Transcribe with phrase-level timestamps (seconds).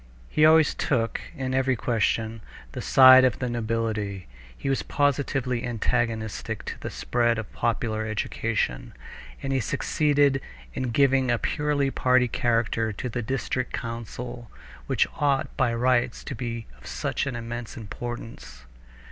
[0.29, 4.25] He always took, in every question, the side of the nobility;
[4.57, 8.93] he was positively antagonistic to the spread of popular education,
[9.43, 10.41] and he succeeded
[10.73, 14.49] in giving a purely party character to the district council
[14.87, 18.63] which ought by rights to be of such an immense importance.